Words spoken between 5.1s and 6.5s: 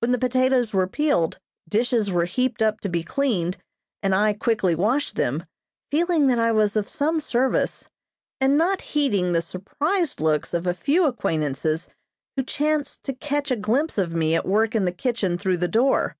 them, feeling that